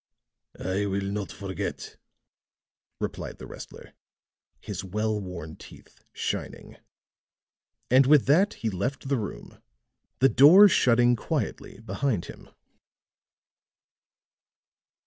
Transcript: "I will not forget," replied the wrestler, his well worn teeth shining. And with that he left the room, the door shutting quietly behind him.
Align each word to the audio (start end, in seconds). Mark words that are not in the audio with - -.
"I 0.59 0.87
will 0.87 1.03
not 1.11 1.31
forget," 1.31 1.95
replied 2.99 3.37
the 3.37 3.45
wrestler, 3.45 3.93
his 4.59 4.83
well 4.83 5.19
worn 5.21 5.57
teeth 5.57 6.01
shining. 6.11 6.77
And 7.91 8.07
with 8.07 8.25
that 8.25 8.55
he 8.55 8.71
left 8.71 9.09
the 9.09 9.19
room, 9.19 9.61
the 10.17 10.27
door 10.29 10.67
shutting 10.67 11.15
quietly 11.15 11.81
behind 11.81 12.25
him. 12.25 12.49